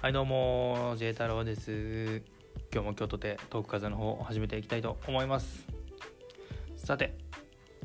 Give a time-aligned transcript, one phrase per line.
[0.00, 2.22] はいどうも J 太郎です。
[2.72, 5.66] 今日も京都でトーク風の方を始めていきたいと思います。
[6.76, 7.18] さて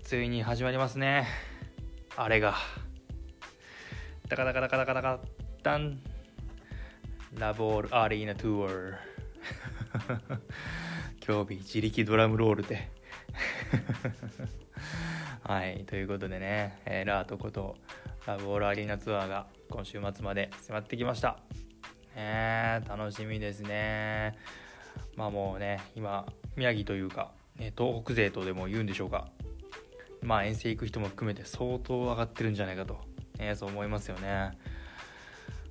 [0.04, 1.26] ついに始まりますね。
[2.16, 2.54] あれが。
[4.28, 5.20] ダカダカダカダカダカ
[5.64, 6.00] ダン。
[7.34, 8.95] ラボールアリーナトゥール。
[11.27, 12.91] 今日日自力ドラムロールで。
[15.41, 17.75] はいということでね、えー、ラートこと
[18.27, 21.39] ラブオールアリーナツアーが今週末まで迫ってきました。
[22.16, 24.38] ね楽しみですね。
[25.16, 29.28] まあもうね今宮城というか、ね、東北勢とでも言うんでしょうか。
[30.22, 32.98] まあ遠征行く人も含めて相当上がってるんじゃないかと、
[33.38, 34.52] ね、そう思いますよね。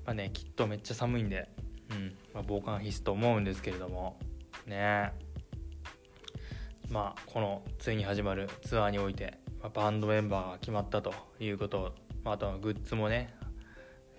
[0.05, 1.49] まあねきっとめっちゃ寒いんで、
[1.91, 4.19] うんまあ、防寒必須と思うんですけれども
[4.67, 5.13] ね。
[6.91, 13.35] まあこのついに始まるツアーにおいて、まあ、バンドメンバーが決まったということ、まあ、あとはグッズもね、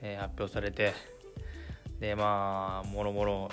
[0.02, 0.94] えー、発表されて
[2.04, 3.50] でまあもろもろ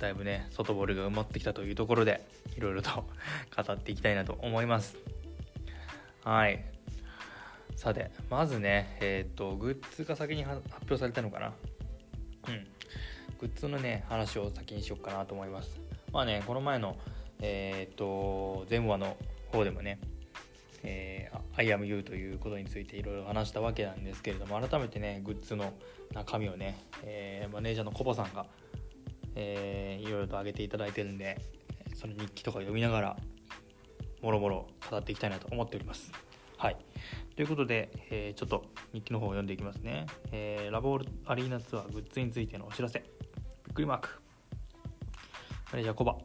[0.00, 2.90] だいぶね外堀が埋まってきたというところでいろいろと
[3.56, 4.96] 語っていきたいなと思います。
[6.24, 6.64] はい。
[7.76, 11.52] さてまずねえっ、とグッズが先に発表されたのかな。
[12.48, 12.66] うん。
[13.38, 15.78] グッズのね話を先にしようかなと思います。
[16.10, 16.96] まあねこの前の
[17.38, 19.16] えっ、と全話の
[19.52, 20.00] 方でもね
[20.86, 25.74] えー、I am you ということについていろいろ話したわけなんですけれども改めてねグッズの
[26.14, 28.46] 中身をね、えー、マネージャーのコバさんが、
[29.34, 31.38] いろいろと挙げていただいてるんで
[31.94, 33.16] その日記とか読みながら
[34.22, 36.10] もろもろ語っていきたいなと思っております。
[36.56, 36.76] はい。
[37.34, 38.64] ということで、えー、ちょっと
[38.94, 43.00] 日記の方を読んでいきますね、えー、ラボールアリーナツアーグッズについてのお知らせ。
[43.00, 44.08] びっくりマーク。
[45.70, 46.16] マネージャーコバ。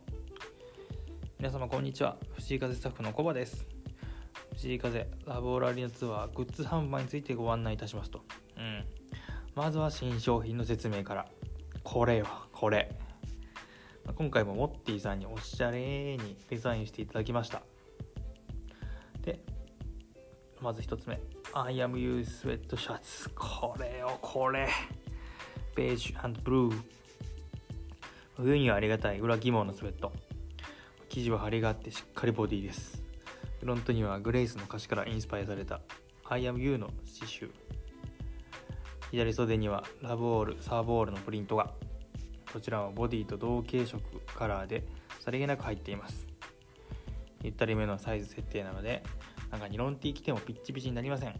[1.37, 2.17] 皆様こんにちは。
[2.35, 3.70] 藤井風スタッフのコバです。
[4.61, 8.21] 藤井風ラボラリアツアーグッズ販売についてご案内いたしますと。
[8.55, 8.85] うん。
[9.55, 11.25] まずは新商品の説明から。
[11.83, 12.95] これよ、これ。
[14.13, 17.63] 今回もモッティさんにおしゃれにデザインしていただきました。
[19.23, 19.39] で、
[20.61, 21.19] まず1つ目。
[21.53, 23.31] I am you スウェットシャツ。
[23.31, 24.69] これよ、これ。
[25.75, 26.81] ベージュブルー。
[28.37, 30.13] 冬にはありがたい裏起毛のスウェット。
[31.09, 33.00] 生地は張りがあってしっかりボディです。
[33.61, 35.81] フロントにはグレイスの歌詞からインスパイアされた
[36.25, 37.51] I am you の刺繍
[39.11, 41.71] 左袖にはラブオールサーブオールのプリントが
[42.51, 44.01] こちらはボディと同系色
[44.35, 44.83] カラーで
[45.19, 46.27] さりげなく入っています。
[47.43, 49.03] ゆったりめのサイズ設定なので
[49.51, 51.39] 中にロンティー着てもピッチピチになりません。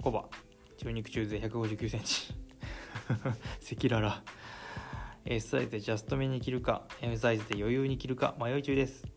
[0.00, 0.26] コバ
[0.76, 2.32] 中肉中背1 5 9センチ。
[3.10, 4.22] 赤裸々。
[5.24, 9.13] S サイズでジャスト目に着るか M サイズで余裕に着るか迷い中です。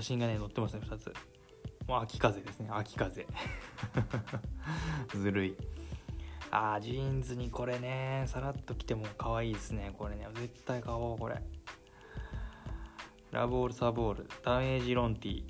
[0.00, 1.12] 写真がね載ってますね2つ。
[1.86, 3.26] もう秋風ですね秋風。
[5.14, 5.56] ずるい。
[6.50, 10.26] あージーンズにこれねさらっと着ても可愛いですねこれね。
[10.34, 11.42] 絶対買おうこれ。
[13.30, 14.28] ラブオールサーボール。
[14.42, 15.44] ダメージロンティ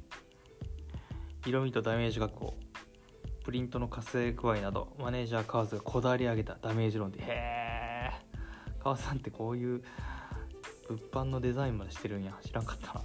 [1.46, 2.56] 色味とダメージ確保。
[3.44, 8.10] プリントの活性具合などマネージャーカーズがこだわり上げたダメージロンティへえ
[8.82, 9.82] 川さんってこういう
[10.88, 12.36] 物販のデザインまでしてるんや。
[12.42, 13.02] 知らんかったな。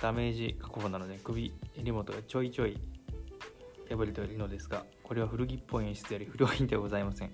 [0.00, 2.78] ダメージ加工なので首襟元がちょいちょい
[3.88, 7.32] 破れているのですがこれは古着っぽい演出より不良品ではございません。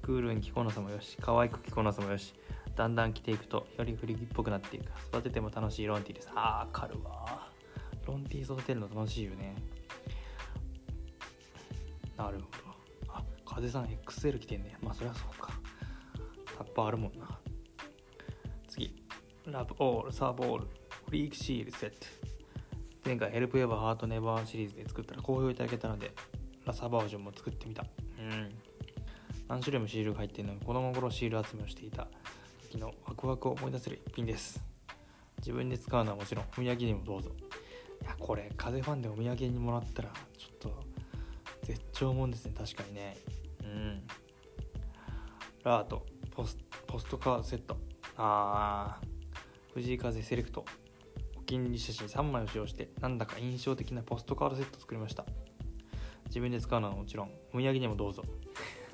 [0.00, 2.34] クールに着こなさもよし可愛く着こなさもよし
[2.74, 4.84] だんだん着ていくとより古着っぽくなっていく。
[5.12, 6.30] 育てても楽しいロンティーです。
[6.34, 7.48] あーわかるわ。
[8.06, 9.54] ロンティー育てるの楽しいよね。
[12.16, 12.44] なるほ
[13.06, 13.12] ど。
[13.14, 14.76] あ風さん XL 着てんね。
[14.82, 15.52] まあそりゃそうか。
[16.58, 17.38] タッパーあるもんな。
[18.68, 19.04] 次。
[19.46, 20.68] ラブオールサーブオール。
[21.12, 21.96] リークシールセット。
[23.04, 26.14] 前回ヘルプエバーハートネバーシリーズで作ったら好評いただけたので
[26.64, 27.84] ラサバージョンも作ってみた。
[28.18, 28.48] うん。
[29.46, 32.08] 何種類もシールが入っているので子供頃シール集めをしていた。
[32.62, 34.64] 時のワクワクを思い出せる一品です。
[35.36, 37.30] 自分で使うのはもちろんお土産にもどうぞ。
[38.00, 40.08] いやこれ風ファンでお土産にもらったら
[40.38, 40.82] ちょっと
[41.64, 42.54] 絶頂もんですね。
[42.56, 43.18] 確かにね。
[43.62, 44.02] うん。
[45.62, 47.76] ラートポスポストカードセット。
[48.16, 48.98] あ
[49.74, 50.64] 藤井風セレクト。
[51.42, 55.26] お気に入り写真3枚を使用してなんだか印象的なポストカードセットを作りました。
[56.26, 58.22] 自分で使うのはもちろんお土産にもどうぞ。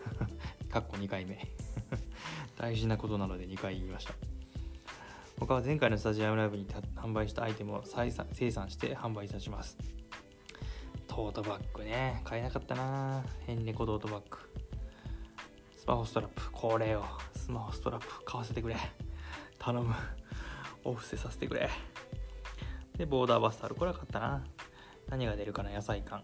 [0.70, 1.46] かっこ2回目。
[2.56, 4.14] 大事なことなので2回言いました。
[5.38, 9.76] 他は前回のスタジアムライブに販売したアイテムを再生産して販売いたします。
[11.06, 12.22] トートバッグね。
[12.24, 13.24] 買えなかったな。
[13.46, 14.38] 変猫トートバッグ。
[15.76, 16.50] スマホストラップ。
[16.50, 17.04] これよ
[17.36, 18.76] スマホストラップ買わせてくれ。
[19.58, 19.94] 頼む。
[20.82, 21.68] お布施させてくれ。
[22.98, 23.76] でボーダーバスタル。
[23.76, 24.44] これは買ったな。
[25.08, 26.20] 何が出るかな野菜缶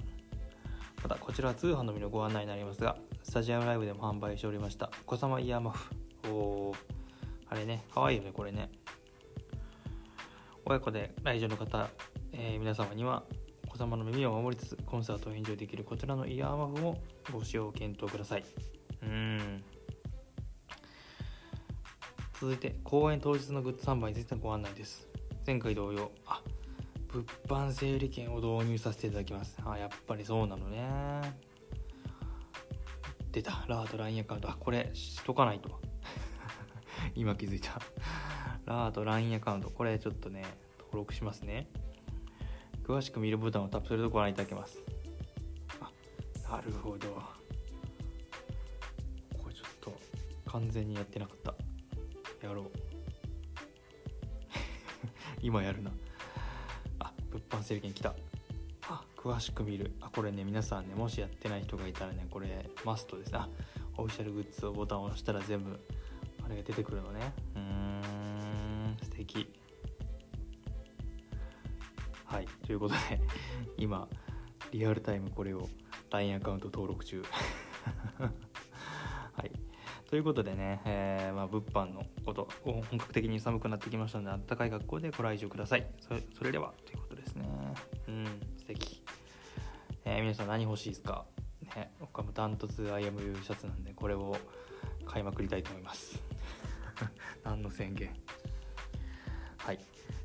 [1.03, 4.91] またこちらは通販のみのご案内になりますがスタジアムライブでも販売しておりました。
[5.03, 5.94] お子様イヤーマフ。
[6.29, 6.76] おー。
[7.49, 8.71] あれねかわいいよねこれね。
[10.67, 11.88] 親子で来場の方、
[12.32, 13.23] えー皆様には
[13.67, 16.97] お子様の耳を守りつつコンサートをエンジョイできるこちらのイヤーマフを
[17.32, 18.44] ご使用検討ください。
[19.03, 19.62] うん。
[22.41, 25.06] 続いて公演当日のグッズ販売についてのご案内です。
[25.47, 26.11] 前回同様。
[26.27, 26.43] あ
[27.15, 29.57] 物販整理券を導入させていただきます。
[29.65, 31.21] あやっぱりそうなのね。
[33.31, 33.65] 出た。
[33.69, 34.51] ラーと LINE アカウント。
[34.51, 35.81] あこれしとかないと。
[37.15, 37.81] 今気づいた。
[38.65, 39.71] ラーと LINE アカウント。
[39.71, 40.43] これちょっとね
[40.81, 41.69] 登録しますね。
[42.83, 44.83] 詳しく見るボタンをタップするとご覧いただけます。
[45.81, 45.93] あ
[46.51, 47.09] なるほど。
[49.41, 49.93] これちょっと
[50.47, 51.55] 完全にやってなかった。
[52.45, 52.71] やろう。
[55.41, 55.93] 今やるな。
[57.55, 58.15] あ物販整理券来た
[58.89, 59.93] あ詳しく見る。
[60.01, 63.49] あこれね皆さんねもしやってない人がいたらねこれマストですあ
[63.97, 65.79] オフィシャルグッズをボタンを押したら全部
[66.45, 67.33] あれが出てくるのね。
[67.55, 69.49] うーん素敵。
[72.25, 73.21] はいということで
[73.79, 74.09] 今
[74.73, 75.69] リアルタイムこれを
[76.11, 77.23] LINE アカウント登録中。
[78.19, 79.51] はい。
[80.09, 85.87] ということでね、えーまあ、物販のことを本格的に寒くなってきましたのであったかい格好でご来場ください。
[86.37, 86.73] それでは
[90.35, 91.25] さん何欲しいですか？
[91.77, 94.37] ね僕はもうダントツ IMU シャツなんでこれを
[95.07, 96.23] 買いまくりたいと思います。
[97.45, 98.11] 何の宣言？
[99.59, 99.79] はい。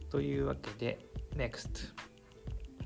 [0.10, 1.00] というわけで
[1.36, 1.94] NEXT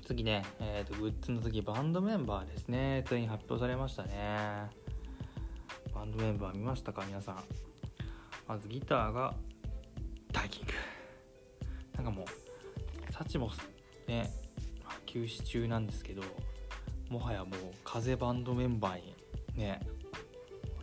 [0.05, 3.03] 次ね、えー、とグッズの次バンドメンバーですね。
[3.07, 4.69] ついに発表されましたね。
[5.93, 7.03] バンドメンバー見ましたか？
[7.05, 7.43] 皆さん。
[8.47, 9.33] まずギターが
[10.33, 10.73] タイキング。
[11.95, 13.59] なんかもうサチモス
[14.07, 14.29] ね
[14.83, 16.21] まあ休止中なんですけど
[17.09, 17.51] もはやもう
[17.83, 19.15] 風バンドメンバーに
[19.55, 19.79] ね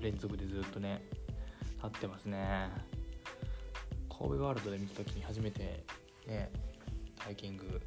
[0.00, 1.02] 連続でずっとね
[1.82, 2.70] 立ってますね。
[4.08, 5.82] 神戸ワールドで見た時に初めて
[6.26, 6.50] ね
[7.16, 7.80] タイキング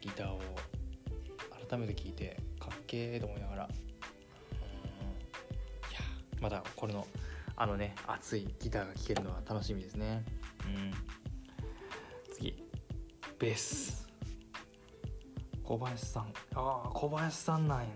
[0.00, 0.40] ギターを
[1.68, 3.68] 改めて聴いてかっけえと思いながらい
[5.92, 6.00] や
[6.40, 7.06] まだこれの
[7.56, 10.24] あのね熱いギターが聴けるのは楽しみですね。
[10.64, 10.92] うん。
[12.32, 12.54] 次。
[13.38, 14.05] ベース。
[15.66, 16.32] 小林さん。
[16.54, 17.92] ああ小林さんなんやね。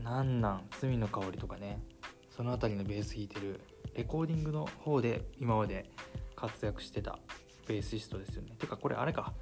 [0.00, 0.68] なんなん？
[0.80, 1.82] 罪の香りとかね。
[2.30, 3.60] その辺りのベース弾いてる。
[3.94, 5.90] レコーディングの方で今まで
[6.36, 7.18] 活躍してた
[7.66, 8.54] ベーシストですよね。
[8.56, 9.34] てかこれあれか。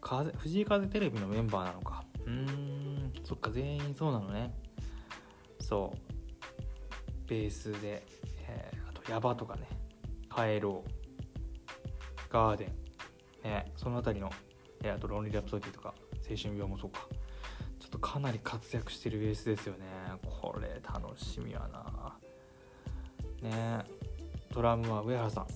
[0.00, 2.04] 風藤井風テレビのメンバーなのか。
[2.24, 3.12] うーん。
[3.24, 4.54] そっか全員そうなのね。
[5.58, 7.28] そう。
[7.28, 8.06] ベースで、
[8.46, 9.66] えーあとヤバとかね。
[10.28, 10.84] カエロ。
[10.86, 12.68] ウガーデン。
[13.42, 13.72] ね。
[13.74, 14.30] その辺りの
[14.82, 15.94] えあとロンリーラプソディとか
[16.28, 17.06] 青春病もそうか。
[17.80, 19.86] ちょっとかなり活躍してるベースですよね。
[20.40, 22.18] これ楽しみやな。
[23.42, 23.84] ね。
[24.52, 25.46] ドラムは上原さん。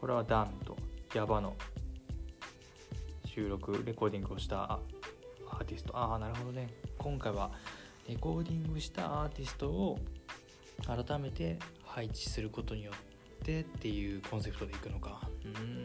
[0.00, 0.76] これはダンと
[1.14, 1.56] ヤバの
[3.24, 5.96] 収録レコーディングをしたアーティスト。
[5.96, 6.68] ああなるほどね。
[6.98, 7.50] 今回は
[8.08, 9.98] レコーディングしたアーティストを
[10.86, 15.28] 改めて配置することによってっていうコンセプトでいくのか。
[15.44, 15.81] うん。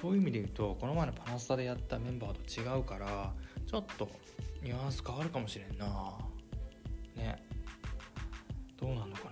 [0.00, 3.32] そういう意味で言うとこの前のパナスタでやったメンバーと違うから
[3.66, 4.08] ちょっと
[4.62, 5.86] ニュアンス変わるかもしれんな。
[7.16, 7.42] ね。
[8.78, 9.30] どうなのかな。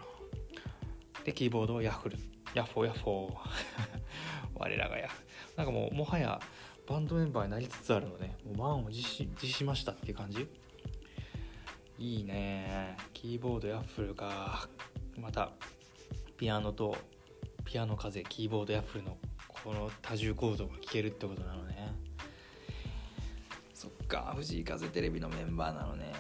[1.25, 2.19] でキーボードはヤッフル
[2.55, 3.35] ヤッフォーヤッフォー。
[4.57, 5.09] 我らがや
[5.57, 6.41] なんかもうもはや
[6.87, 10.49] バンドメンバーになりつつあるのでもう満を持し持しましたっていう感じ。
[11.99, 12.97] いいね。
[13.13, 14.69] キーボードヤッフルか。
[15.19, 15.51] また
[16.37, 16.97] ピアノと
[17.65, 19.19] ピアノ風キーボードヤッフルの
[19.69, 21.95] この多重構造が聴けるってことなのね。
[23.75, 26.11] そっか藤井風テレビのメンバーなのね。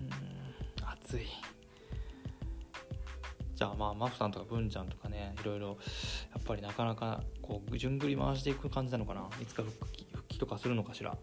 [0.00, 1.20] うん熱い。
[3.54, 5.74] じゃあまあマフさんとか文ちゃんとかねいろいろや
[6.40, 9.28] っぱりなかなかこう順繰り回していく感じなのかな。
[9.40, 11.12] いつか復帰復帰とかするのかしら。
[11.12, 11.18] ね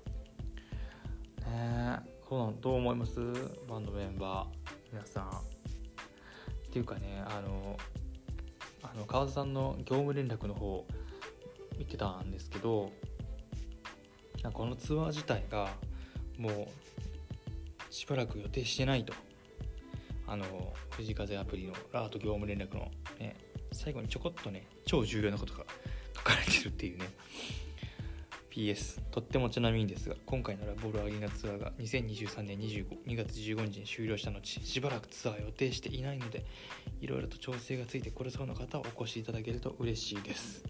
[1.45, 1.97] え
[2.29, 2.53] そうなの。
[2.61, 3.19] どう思います？
[3.67, 4.47] バンドメンバー
[4.93, 5.27] 皆さん。
[5.27, 5.31] っ
[6.71, 7.77] ていうかねあの
[8.81, 10.85] あの川田さんの業務連絡の方
[11.77, 12.91] 見てたんですけど
[14.43, 15.69] なんかこのツアー自体が
[16.37, 19.13] もうしばらく予定してないと。
[20.27, 20.45] あの
[20.91, 23.35] 藤風アプリのラート業務連絡の、ね、
[23.73, 25.65] 最後にちょこっとね超重要なことが
[26.15, 27.09] 書かれてるっていうね。
[28.49, 36.45] PS とってもちなみにですが今回のラボールアリーナツアーが2023年25 2月15日に終了した後しばらくツアー予定していないので
[36.99, 40.63] いろいろと調整がついてこれそうな方はお越しいただけると嬉しいです。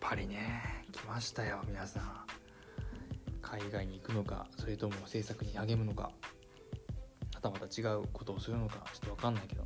[0.00, 2.02] ぱりね来ましたよ皆さん。
[3.40, 6.10] 海外に行くのかそれとも制作に励むのか
[7.34, 9.62] はたまた違うことをするのかちょっと分かんないけど、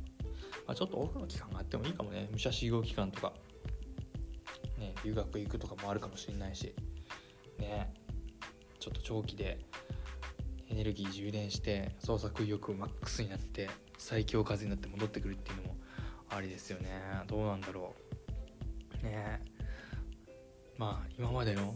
[0.65, 2.29] まあ、ちょっとオフの期間があってもいいかもね。
[2.31, 3.33] 武者修行期間とか、
[4.77, 6.73] ね、留学行くとかもあるかもしれないし。
[7.59, 7.93] ね
[8.79, 9.59] ちょっと長期で
[10.69, 15.77] エネルギー充電して創作意欲をマックスになって最強風になって戻ってくるっていうのも
[16.29, 17.01] ありですよね。
[17.27, 17.93] どうなんだろ
[19.01, 19.05] う。
[19.05, 19.41] ね。
[19.45, 19.52] え
[20.77, 21.75] まあ今までの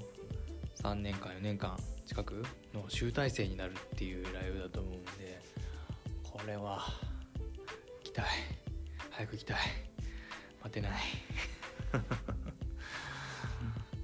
[0.81, 5.41] 3年間4年間近くの集大成になるっていうライブだと思うんで
[6.23, 6.85] これは
[8.03, 8.25] 行きたい
[9.11, 9.57] 早く行きたい
[10.63, 10.91] 待てない。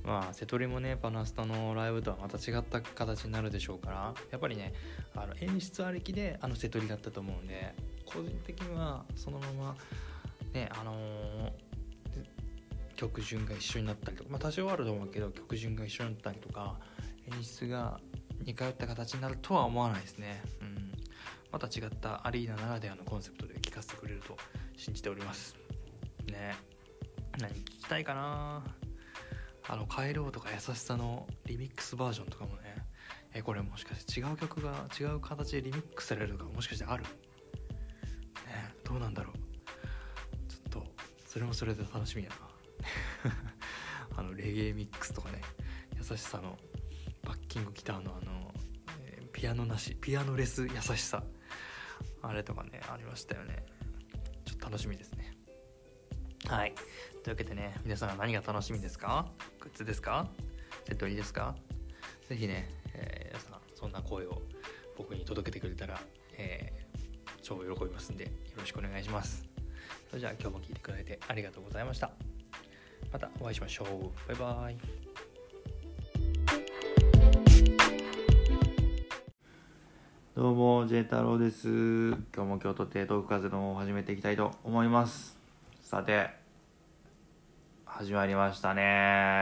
[0.03, 4.73] まあ瀬戸りもねパナスタのライブとはまた違った形になるでしょうからやっぱりね
[5.15, 7.73] あの演出ありきであの瀬戸りだったと思うんで
[8.05, 9.77] 個人的にはそのまま
[10.51, 11.52] ねあのー、
[12.95, 16.79] 曲順が一緒になったりとか、まあ、多少あると思うけど曲順が一緒になったりとか
[17.31, 17.99] 演出が
[18.45, 20.91] 似通った形になるとは思わないですね、うん、
[21.51, 24.37] また違ったアリーナならではのコンセプトで聴かせてくれると
[24.75, 25.55] 信じております。
[26.25, 26.55] ね。
[27.39, 28.63] 何聞きたいかな？
[29.67, 32.85] あの「帰ろう」とか「優しさ」のリミックスバージョンとかもね。
[33.33, 37.03] えこれもしかして違う曲が違う形でリミックスされるとかもしかしてある？
[37.03, 37.09] ね。
[38.83, 39.33] どうなんだろう。
[40.51, 40.85] ちょっと
[41.25, 42.35] それもそれで楽しみやな。
[44.43, 45.41] レゲエミックスとかね
[45.97, 46.57] 優しさの
[47.23, 48.51] バッキングギターのあの、
[49.05, 51.23] えー、ピアノなしピアノレス優しさ
[52.21, 53.65] あれとかねありましたよね。
[54.45, 55.31] ちょっと楽しみですね。
[56.47, 56.73] はい。
[57.23, 59.27] というわけでね皆さんは何が楽しみですか？
[59.61, 60.27] グッズですか？
[60.85, 61.55] セットリーですか？
[62.27, 64.41] ぜひね、えー、皆さんそんな声を
[64.97, 66.01] 僕に届けてくれたら、
[66.37, 69.45] えー、超喜びますんでよろしくお願いします。
[70.09, 72.11] それじゃあ今日も聴いてくれてありがとうございました。
[73.13, 74.77] またお会いしましょうバイバイ
[80.35, 81.67] どうも、J 太郎です。
[81.67, 85.37] 今日も京都帝東風のを始めていきたいと思います。
[85.83, 86.31] さて、
[87.85, 88.81] 始まりましたね。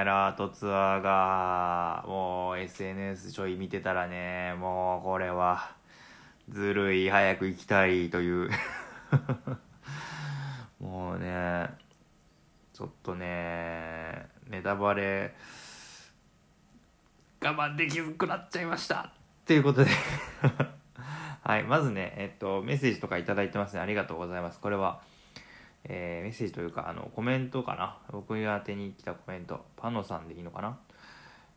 [0.06, 5.72] ラートツアーが、もう SNS ちょい見てたらね、もうこれは、
[6.50, 8.50] ずるい、早く行きたいという
[10.82, 11.70] もうね、
[12.82, 15.36] ちょっとね、ネタバレ、
[17.40, 19.14] 我慢できずくなっちゃいました。
[19.46, 19.92] ということで
[21.46, 23.82] はい、まずね、えっと、メッセージとか頂いてますね。
[23.82, 24.60] ありがとうございます。
[24.60, 25.00] これは、
[25.84, 28.00] えー、メッセージというか、あの、コメントかな。
[28.12, 29.64] 僕が宛てに来たコメント。
[29.78, 30.80] パノさんでいいのかな。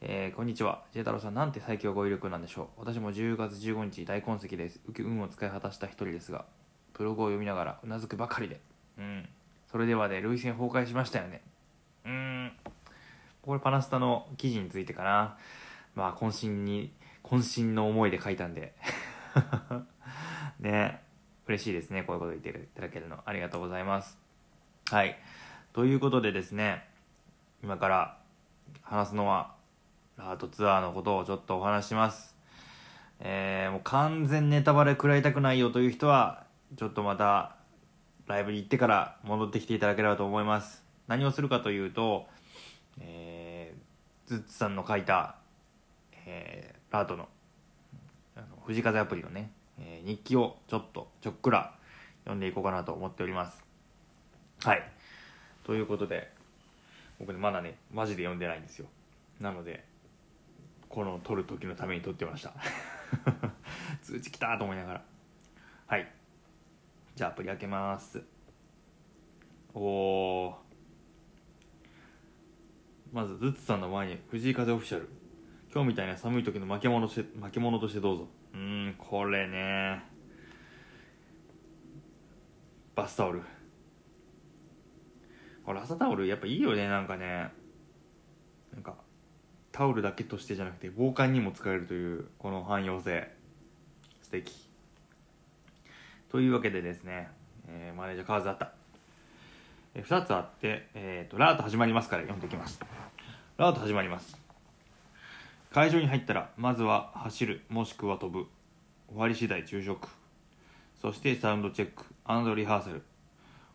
[0.02, 0.84] えー、こんにちは。
[0.92, 2.80] ジェ太郎さん、なんて最強語彙力なんでしょう。
[2.80, 4.78] 私も10月15日、大痕跡です。
[4.98, 6.44] 運を使い果たした一人ですが、
[6.92, 8.60] ブログを読みながらうなずくばかりで。
[8.98, 9.26] うん。
[9.74, 11.42] それではで、涙腺崩壊しましたよね。
[12.04, 12.52] うん。
[13.42, 15.36] これパナスタの記事についてかな。
[15.96, 16.92] まあ、渾身に、
[17.24, 18.72] 渾身の思いで書いたんで
[20.60, 21.02] ね
[21.48, 24.18] 嬉しいですねこういうこと言っていただけるのありがとうございます
[24.90, 25.18] はい
[25.72, 26.86] ということでですね
[27.62, 28.18] 今から
[28.82, 29.54] 話すのは
[30.18, 32.36] ラートツアーのことをちょっとお話します
[33.20, 36.44] えー、もう完全ネタバレ食らいたくないよという人は
[36.76, 37.56] ちょっとまた
[38.26, 40.82] ライブに行ってから戻ってきていただければと思います。
[41.06, 42.26] 何をするかというと、
[43.00, 45.36] えー、ズッツさんの書いた、
[46.26, 47.28] えー、ラートの
[48.36, 51.74] あの藤風アプリのね、えー、日記をちょっとちょっくら
[52.24, 53.62] 読んでいこうかなと思っております。
[54.62, 54.82] はい。
[55.64, 56.30] ということで
[57.18, 58.86] 僕ねまだねマジで読んでないんですよ。
[59.40, 59.84] なので
[60.88, 62.54] この撮る時のために撮ってました。
[64.02, 65.02] 通知来たと思いながら。
[65.86, 66.10] はい。
[67.14, 68.20] じゃあアプリ開けます。
[69.72, 70.54] おお
[73.12, 75.08] まずズッツさんの前に藤井風オフィシャル。
[75.72, 78.28] 今日みたいな寒い時の負け物し負け物としてどうぞ。
[78.54, 80.02] うんこれね。
[82.96, 83.42] バスタオル。
[85.64, 87.52] これ朝タオルやっぱいいよねなんかね。
[88.72, 88.96] なんか
[89.70, 93.30] タオルだけとしてじゃなくて防寒にも使えるというこの汎用性。
[94.20, 94.73] 素敵。
[96.34, 97.28] というわけでですね、
[97.68, 98.72] えー、マネージャー河津あった、
[99.94, 102.80] えー、2つあって、えーと、ラート始まりますから読んでいきます。
[103.56, 104.36] ラート始まります。
[105.70, 108.48] 会場に入ったらまずは走るもしくは飛ぶ
[109.10, 110.08] 終わり次第昼食。
[111.00, 112.04] そしてサウンドチェック
[112.56, 113.04] リハーサル。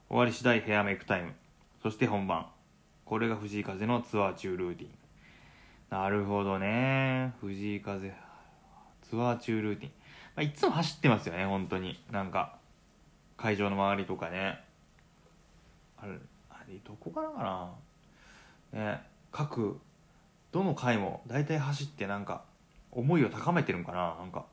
[0.10, 1.32] 終わり次第ヘアメイクタイム。
[1.82, 2.46] そして本番。
[3.06, 4.90] これが藤井風のツアー中ルーティン。
[5.92, 7.32] なるほどね。
[7.40, 8.14] 藤井風
[9.02, 9.92] ツアー中ルーティン、
[10.40, 12.02] あ、いつも走ってますよね本当に。
[12.12, 12.56] なんか
[13.36, 14.64] 会場の周りとかね。
[15.98, 16.14] あれ
[16.50, 17.44] あれどこからか
[18.74, 18.80] な。
[18.80, 19.80] ね各
[20.52, 22.44] どの回も大体走ってなんか
[22.92, 24.46] 思いを高めてるんかななんか。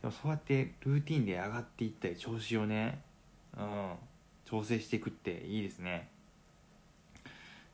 [0.00, 3.00] でもそうやってルーティンで上がっていったり調子をね
[3.58, 3.92] うん
[4.44, 6.08] 調整していくっていいですね。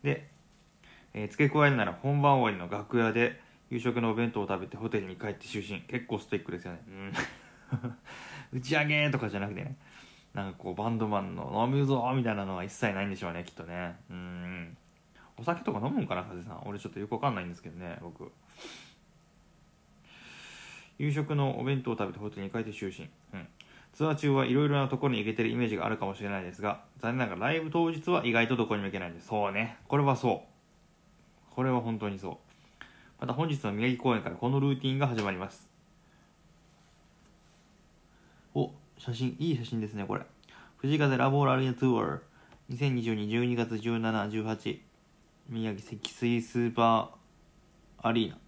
[0.02, 0.26] で、
[1.12, 3.38] えー、付け加えるなら本番終わりの楽屋で
[3.72, 5.80] 夕食のお弁当を食べてホテルに帰って就寝。
[5.88, 6.80] 結構ストイックですよね。
[6.86, 7.12] うん。
[8.52, 9.76] 打ち上げとかじゃなくてね。
[10.34, 13.96] なんかこうバンドマンの飲むぞみたいなのは一切ないんでしょうねきっとね。
[14.10, 14.76] うん。
[15.38, 16.62] お酒とか飲むんかな風さん。
[16.66, 18.30] 俺ちょっとよくわかんないんですけどね僕。
[20.98, 23.48] 夕食のお弁当を食べてホテルに帰って就寝、うん、
[23.92, 29.28] ツアー中はいろいろなところに行けてるイメージがあるかもしれないですが残念ながらライブ当日は意外とどこにも行けないんです。
[29.28, 29.78] そうね。
[29.88, 30.44] これはそ
[31.50, 31.54] う。
[31.54, 32.51] これは本当にそう。
[33.22, 35.70] また本日の宮城公演からこのルーティンが始まります。
[38.52, 40.22] お写真いい写真ですねこれ。
[40.78, 42.18] 藤風ラボーラリアツアー
[42.70, 44.80] 2022-12月1718
[45.48, 48.38] 宮城積水スーパーアリーナ。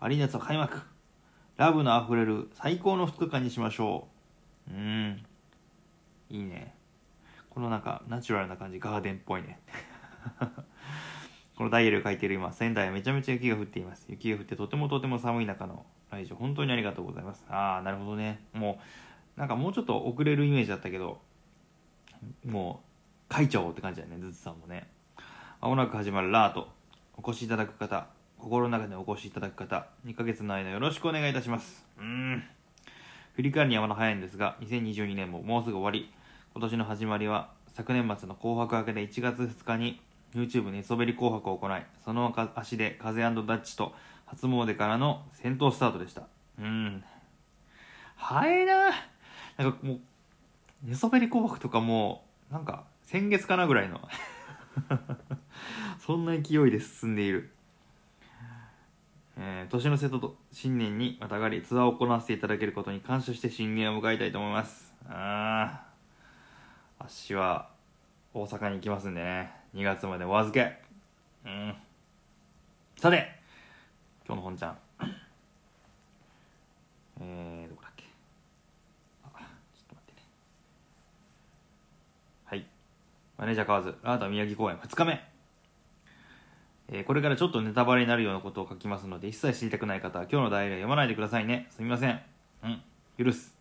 [0.00, 0.82] アリーナツアー開幕。
[1.56, 4.08] ラブのあふれる最高の2日間にしましょ
[4.68, 4.72] う。
[4.72, 5.24] うん。
[6.28, 6.74] いいね。
[7.50, 9.60] このなんかナチュラルな感じガーデンっぽいね。
[11.56, 14.06] このダイヤルを書いてる今仙台はめちゃめちゃ雪が降っています。
[14.08, 16.34] 雪が降ってとてもとても寒い中の来場。
[16.36, 17.44] 本当にありがとうございます。
[17.48, 18.40] ああなるほどね。
[18.52, 18.80] も
[19.36, 21.20] うなんかもうちょっと遅れるイメージだったけど
[22.44, 22.82] も
[23.30, 24.88] う書いちゃおうって感じだよねずつさんもね。
[25.60, 26.68] まもなく始まるラート。
[27.16, 28.08] お越しいただく方
[28.38, 31.86] 心の中でお越しいただく方2ヶ月の間よろしくお願いいたします。
[31.98, 32.42] うん。
[33.34, 36.12] 振り返るにはまだ早いんですが2022年ももうすぐ終わり。
[36.52, 40.00] 今年の始まりは昨年末の紅白明けで1月2日に
[40.34, 43.94] YouTube 寝そべり紅白を行いその足で風ダッチと
[44.26, 46.22] 初詣からの戦闘スタートでした。
[46.58, 47.04] うん。
[48.16, 48.90] 早いな。
[49.56, 50.00] なんかもう
[50.82, 54.00] 寝そべり紅白とかもなんか先月かなぐらいの。
[56.04, 57.50] そんな勢いで進んでいる。
[59.36, 64.94] えー、年の瀬戸と新年にまたがりツアーを行わせていただけることに感謝して新年を迎えたいと思います。
[65.08, 65.86] あ
[66.98, 67.68] あ足は
[68.32, 69.63] 大阪に行きますんでね。
[69.74, 70.80] 2月までお預け
[71.44, 71.74] うん
[72.96, 73.28] さて
[74.26, 74.78] 今日の本ちゃん
[77.20, 78.04] えー、どこだっけ
[79.24, 80.22] あちょっと待ってね
[82.44, 82.66] はい
[83.38, 85.34] マネージャー河津ラート宮城公演2日目
[86.88, 91.66] えー、これからちょっとネタバレになるようなことを書きますので、一切知りたくない方は今日の代理は読まないでくださいね。
[91.70, 92.20] すみません。
[92.62, 93.24] うん。
[93.24, 93.54] 許す。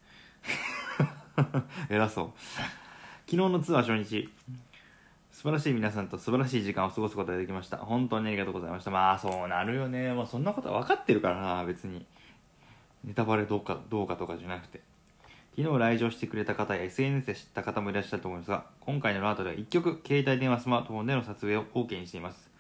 [1.90, 2.32] 偉そう。
[3.26, 4.30] 昨日のツアー初日、
[5.34, 7.78] 素晴らしい皆さんと素晴らしい時間を過ごすことができました。
[7.78, 8.92] 本当にありがとうございました。
[8.92, 10.14] まあ、そうなるよね。
[10.14, 12.06] まあ、そんなことは分かってるからな、別に。
[13.04, 14.82] ネタバレどうか、どうかとかじゃなくて。
[15.58, 22.52] 昨日来場してくれた方や SNS で知った方もいらっしゃると思いますが、今回のラートでは1曲、携帯電話スマートフォンでの撮影を OK にしています。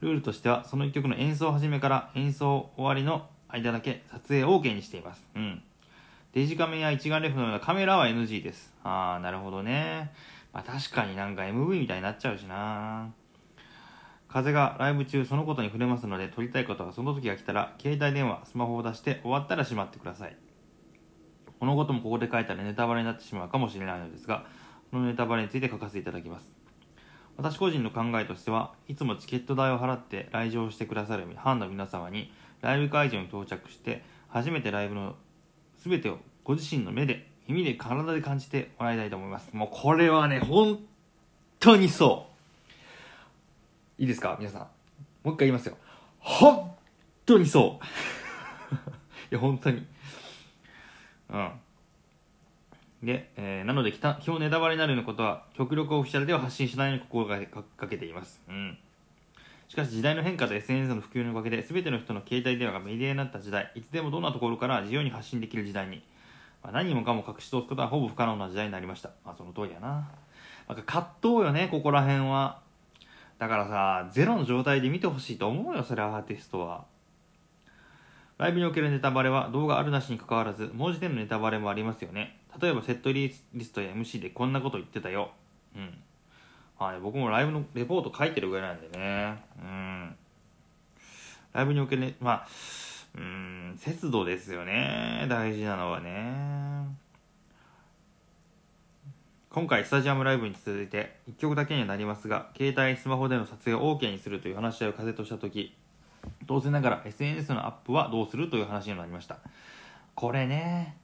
[0.00, 5.22] ルールとしてはその1曲の演奏始めから演奏終わりの間だけ撮影 OK にしています。
[5.36, 5.62] うん。
[6.32, 8.72] デジカメや一眼レフのようなカメラは NG です。
[8.82, 10.12] あー、なるほどね。
[10.52, 13.12] まあ確かになんか MV みたいになっちゃうしな
[14.28, 20.36] 風がライブ中そのことに触れますので撮りたいことはその時が来たら携帯電話、スマホを出して終わったらしまってください。
[21.60, 24.46] このこともここで書いたらネタバレになってしまうかもしれないのですが、
[24.90, 26.62] このネタバレについて書かせていただきます。
[27.36, 35.16] 私個人の考えとしてはいつもチケット代を払って来場してくださるファンの皆様にライブ会場に到着して初めてライブの
[35.78, 39.50] 全てをご自身の目で耳で体で感じてもらいたいと思います。
[39.52, 40.78] もうこれはね本
[41.60, 42.26] 当にそ
[43.98, 44.02] う。
[44.02, 44.60] いいですか皆さん。
[45.22, 45.76] もう一回言いますよ。
[46.18, 46.72] 本
[47.26, 47.84] 当にそう。
[49.30, 49.86] いや本当に。
[51.30, 51.52] うん。
[53.02, 57.40] で、えー、なので、基本ネタバレになるようなことは、極力オフィシャルでは発信しないように心が
[57.76, 58.40] かけています。
[58.48, 58.78] うん。
[59.68, 66.02] しかし時代の変化と SNS の普及のおかげで、全ての人の携帯電話がメディアになった時代、いつでもどんなところから自由に発信できる時代に、
[66.62, 69.10] まあ、何もかも隠し通すことはほぼ不可能な時代になりました。
[69.24, 70.08] まあ、その通りやな。
[70.68, 72.60] なんか葛藤よね、ここら辺は。
[73.38, 76.84] だからさ、ゼロの状態で見てほしいと思うよ、それはアーティストは。
[78.38, 82.38] ライブにおけるネタバレは動画あるなしにかかわらず、文字でのネタバレもありますよね。
[82.60, 85.32] 例えばセットリストや MC でこんなこと言ってたよ。
[85.74, 85.98] うん。
[86.78, 89.44] はい、僕もライブのレポート書いてるぐらいなんでね。
[89.60, 90.16] うん。
[91.52, 92.48] ライブにおけるね、まあ、
[93.16, 95.26] うん、節度ですよね。
[95.28, 97.02] 大事なのはね。
[99.52, 105.74] 今回スタジアムライブに続いて1曲だけにはなりますが携帯スマホでの撮影を OK にするという話し合いを風とした時
[106.46, 109.40] 当然ながら SNS のアップはどうするという話になりました
[110.14, 110.96] これね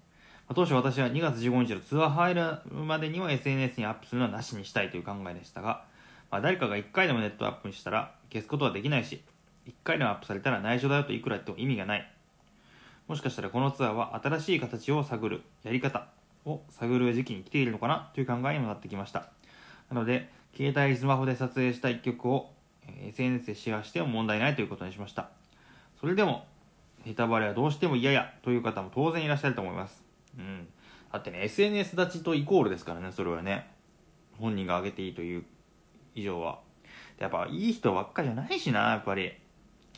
[0.55, 2.43] 当初私は2月15日のツアー入る
[2.73, 5.85] までには SNS にアップするのはなしにしたいという考えでしたが、
[6.31, 9.23] まあ、誰かが1回でもネットアップにしたら消すことはできないし
[9.69, 12.11] 1回でもアップされたら内緒だよといくら言っても意味がない。
[13.07, 16.09] もしかしたらこのツアーは新しい形を探るやり方
[16.45, 19.29] を探る時期に来ているのかなという考えにもなってきました。
[19.91, 22.51] なので携帯スマホで撮影した1曲を
[23.07, 25.29] SNS でシェアしても問題ないということにしました。
[26.01, 26.47] それでも
[27.05, 30.03] ネタバレはどうしても嫌やという方も当然いらっしゃると思います。
[30.39, 30.69] うん。
[31.13, 33.71] だってね SNS 立ちとイコールですからねそれはね。
[34.39, 35.45] 本人が上げていいという
[36.15, 36.61] 以上は。
[37.19, 39.33] やっぱいい人ばっかじゃないしなやっぱり。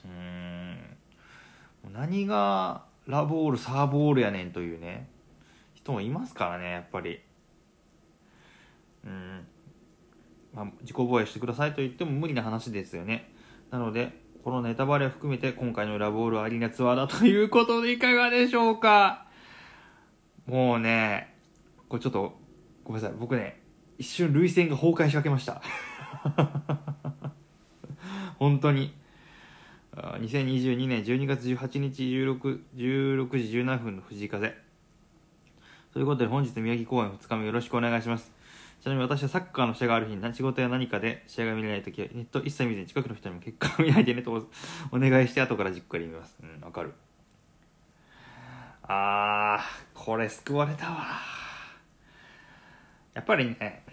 [0.05, 0.79] うん。
[1.93, 5.09] 何がラボールサーボールやねんというね
[5.75, 7.21] 人もいますからねやっぱり。
[9.05, 9.47] うん。
[10.53, 13.33] まあ、自己防衛してくださいと言っても無理な話ですよね。
[13.71, 19.27] なのでこのネタバレを含めて今回のラボールアリーナツアーだということでいかがでしょうか。
[20.47, 21.35] もうね
[21.89, 22.39] これちょっと
[22.85, 23.17] ごめんなさい。
[23.19, 23.61] 僕ね
[23.99, 25.63] 一瞬涙腺が崩壊しかけました。
[28.39, 29.00] 本当に。
[29.97, 34.55] 2022年12月18日 16, 16時17分の藤井風。
[35.93, 38.31] ということで本日宮城公演2日目よろしくお願いします。
[38.81, 44.33] ちなみに私はサッカーの試合がある日に仕事や何かで試合が見れないときはネット一切見ずに近くの人にも結果を見ないでねと
[44.93, 46.39] お願いして後からじっくり見ます。
[46.41, 46.95] うんわかる。
[48.85, 51.05] あーこれ救われたわ。
[53.13, 53.85] やっぱりね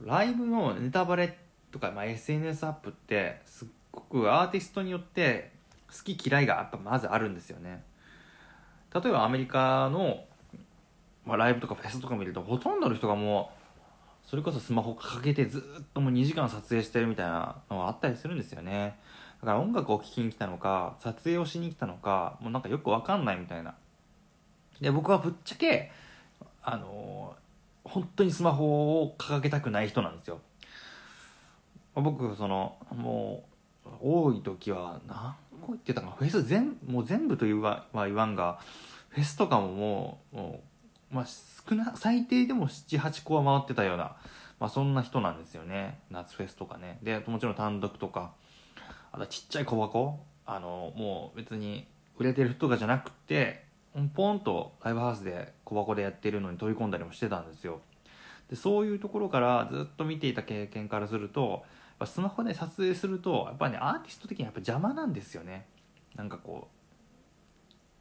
[0.00, 1.38] ライブのネタバレ
[1.70, 5.52] とか、まあ、SNS アップってすっごくアーティストによって
[5.88, 7.82] 好き嫌いがやっぱまずあるんですよね。
[8.94, 10.24] 例えばアメリカの、
[11.24, 18.98] まあ、ライブとかフェスとか見るとほとんどの人がもうそれこそスマホ掲げてずっともう2時間撮影してるみたいなのがあったりするんですよね。
[19.40, 23.74] だから音楽を聴きに来たのか撮影をしに来たのかもうなんかよくわかんないみたいな。
[24.80, 25.90] で僕はぶっちゃけ
[26.62, 27.34] あの
[27.84, 30.40] 本当にスマホを掲げたくない人なんですよ。
[31.94, 33.49] 僕そのもう
[34.00, 38.60] 多い時は何個言ってたかフェス全もう全部と言わは言わんが
[39.08, 40.60] フェスとかももうも
[41.12, 44.16] う、まあ、少な最低でも78個は回ってたような、
[44.58, 46.00] まあ、そんな人なんですよね。
[46.10, 46.98] 夏フェスとかね。
[47.02, 48.32] でもちろん単独とか
[49.12, 50.20] あとちっちゃい小箱。
[50.46, 51.86] あのもう別に
[52.18, 53.64] 売れてる人とかじゃなくて
[54.14, 57.80] ポンとライブハウスで小箱でやってるのに飛び込んだりもしてたんですよ。
[58.48, 61.64] でそういうところからずっと見ていた経験からすると
[62.06, 65.66] スマホで撮影するとやっぱねアーティスト的にやっぱ邪魔なんですよね。
[66.16, 66.80] なんかこう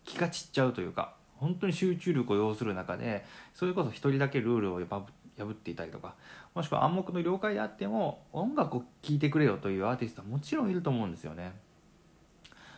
[0.05, 5.05] 気が散っちゃうというか本当に集中力を要する中でそれこそ一人だけルールを破
[5.43, 6.15] っていたりとか
[6.53, 11.53] もしくは暗黙の了解であっても音楽を聴いてくれよというアーティストはもちろんいると思うんですよね。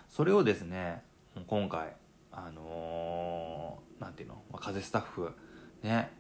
[0.10, 1.02] それをですね
[1.48, 1.96] 今回
[2.32, 5.32] あのー、ていうの、ま、風スタッフ
[5.84, 6.12] ね、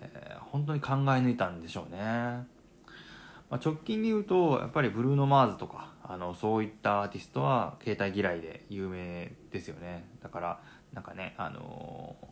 [0.00, 2.46] えー、本当に考え抜いたんでしょうね、
[3.50, 10.08] まあ、直近で言うとやっぱりブルーノ・マーズとかあのそういったアーティストは携帯嫌いで有名ですよね。
[10.22, 10.60] だから
[10.92, 12.26] なんかね、あのー、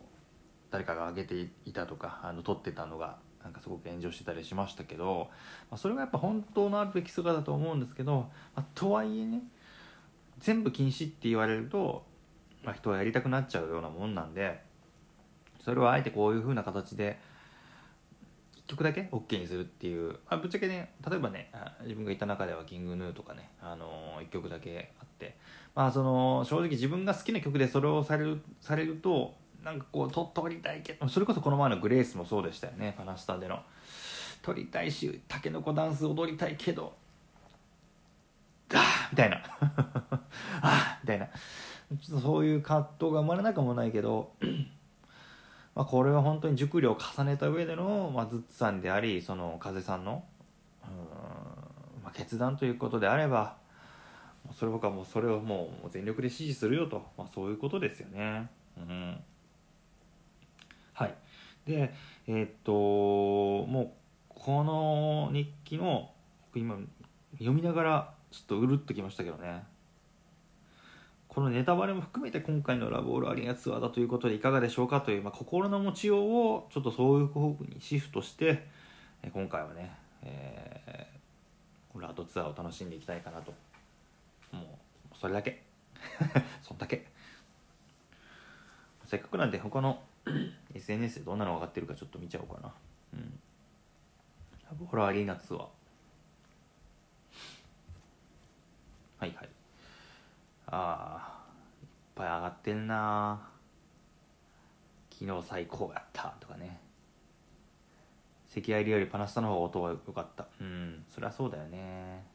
[0.71, 5.29] 誰かが上げていたとかあの撮ってたのがなんかすごく炎上してたりしましたけど、
[5.69, 9.43] まあ、それがやっぱ本当のあるべき姿だと思うんですけど、まあ、とはいえね
[10.39, 12.03] 全部禁止って言われると
[12.67, 14.61] まあ、人はやりたくなっちゃうようなもんなんで
[15.63, 17.17] それをあえてこういう風な形で
[18.67, 21.51] 曲だけ OK にするっていう、まあ、ぶっちゃけね例えばね
[21.83, 25.35] 自分がいた中ではキングヌーとかね、あのー、1曲だけあって
[25.73, 33.59] まあその正直自分が好きな曲でそれをされるされるとなんかこうと撮りたいけどそれこそこの前のグレースもそうでしたよねパナスタでの。
[34.41, 36.93] 撮りたいしタケノコダンス踊りたいけど
[38.73, 39.41] あみたいな。
[40.61, 41.27] あみたいな。
[42.01, 44.31] ちょっとそういう葛藤が生まれなくもないけど
[45.77, 50.23] まあこれは本当に熟慮を重ねた上での、まあ、ズッツさんでありその風さんの
[50.83, 53.57] うん、まあ、決断ということであれば
[54.57, 58.49] それ僕はもうそれをもう全力で支持するよと、まあ、そういうことですよね。
[58.75, 59.17] うん、
[60.93, 61.13] はい。
[61.67, 61.93] で
[62.25, 62.71] えー、っと
[63.69, 63.91] もう
[64.29, 66.09] この日記の
[66.55, 66.77] 今
[67.33, 69.63] 読みながらちょっとうるっときましたけどね。
[71.37, 78.65] このネタバレも含めて今回のラブオールアリーナツアーだということでいかがでしょうかという、まあ、心の持ちようをちょっとそういう方向にシフトして
[79.31, 83.53] 今回はね、えー、ラートツアーを楽しんでいきたいかなと。
[84.51, 84.79] も
[85.13, 85.61] うそれだけ。
[86.63, 87.05] そんだけ。
[89.05, 90.01] せっかくなんで他の
[90.73, 92.73] SNS でどんなのが上がってるかちょっと見ちゃおうかな。
[93.13, 93.39] うん。
[94.65, 95.59] ラブオールアリーナツアー。
[99.19, 99.49] はいはい。
[100.69, 101.16] ああ
[102.17, 103.39] ぱい上がってんな。
[105.11, 106.79] 昨日最高やったとかね。
[108.55, 110.47] 赤愛理よりパナスタの方が音が良かった。
[110.59, 112.25] うんそりゃそうだよね。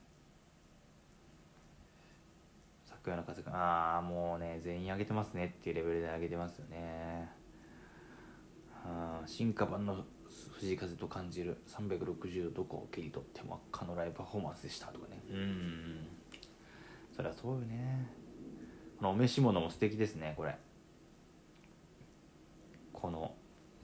[2.89, 7.29] 拓也の数がああもうね全員上げてますねっていうレベルで上げてますよね。
[9.27, 10.05] 進化版の
[10.55, 11.61] 藤井風と感じる。
[11.69, 15.23] 360どこを切り取っても圧巻のライブパフォーマンスでしたとかね。
[15.31, 16.07] うん。
[17.15, 18.22] そりゃそうよね。
[19.03, 20.57] のお召し物も素敵ですねこれ。
[22.93, 23.35] この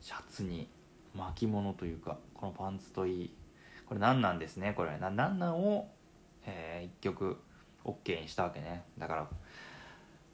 [0.01, 0.69] シャツに
[1.15, 3.35] 巻物というかこのパンツといい
[3.87, 4.97] これ何なんですねこれ。
[4.99, 5.89] な何なんを、
[6.47, 7.37] えー、一曲
[7.85, 8.85] OK にしたわけね。
[8.97, 9.29] だから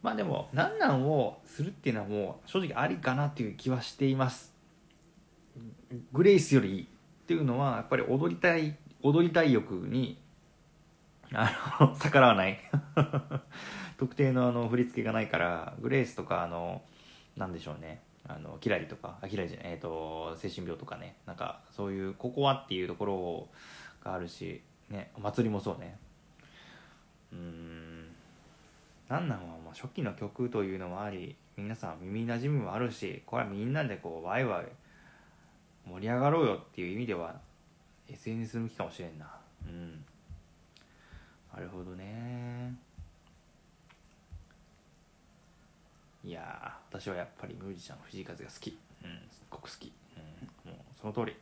[0.02, 4.54] まあでも何なんをするっていうのはもう正直ありかなっていう気はしています。
[6.12, 6.86] グレイスよりいいっ
[7.26, 10.18] ていうのはやっぱり踊りたい踊りたい欲に
[11.34, 12.58] あの 逆らわない。
[13.98, 16.82] 特定のあの振り付けがないからグレイスとかあの
[17.36, 18.02] なんでしょうね。
[18.26, 21.16] あのキラリとかあキラリじゃない、えーと、精神病とかね。
[21.26, 23.48] なんかそういうここはっていうところ
[24.02, 25.98] があるし、ね、お祭りもそうね。
[27.32, 28.14] うん。
[29.08, 34.66] なんなんはまあ初期の曲というのもあり皆さん耳なじみもあるしこれはみんなでこうワイワイ
[35.86, 37.38] 盛り上がろうよっていう意味では
[38.08, 39.26] SNS 向きかもしれんな。
[39.66, 40.04] うん。
[41.54, 42.74] なるほどね。
[46.24, 48.76] いや私はやっぱりミュージシャンの藤井風が好き。
[49.04, 49.92] うんすっごく好き、
[50.64, 51.36] うん、もうその通り。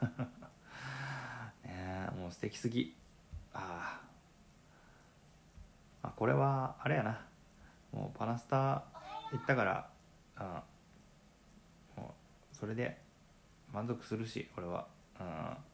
[1.64, 2.94] ねもう素敵すぎ。
[3.52, 4.00] あ
[6.02, 7.26] あこれはあれやな。
[7.90, 8.84] もうパナスタ
[9.32, 9.90] 行ったから
[10.36, 10.62] あ
[11.96, 12.14] も
[12.52, 13.02] うそれで
[13.72, 14.86] 満足するし俺は。
[15.18, 15.69] うん。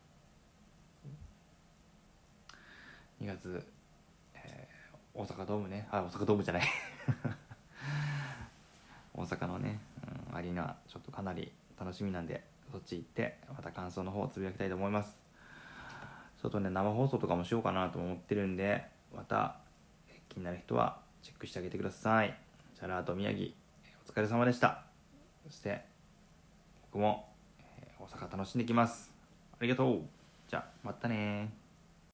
[3.20, 3.66] 2月、
[4.35, 5.88] えー、大阪ドームね。
[5.90, 6.62] あ大阪ドームじゃない。
[9.14, 9.81] 大阪のね、
[10.31, 11.50] うん、アリーナちょっとかなり
[11.81, 15.18] 楽しみなんでそっち行ってまた感想の方をつぶやきたいと思います。
[16.40, 19.57] ちょっとね生放送とかもしようかなと思ってるんでまた
[20.29, 22.38] 気になる人はチェックしてあげてください。
[22.74, 23.50] チャラート宮城
[24.07, 24.83] お疲れ様でした。
[25.46, 25.87] そして
[26.92, 27.33] 僕も
[27.98, 29.11] 大阪楽しんできます。
[29.59, 30.02] ありがとう。
[30.48, 31.50] じゃあまたね